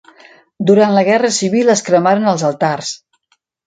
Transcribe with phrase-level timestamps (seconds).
[0.69, 2.95] Durant la guerra civil es cremaren els altars.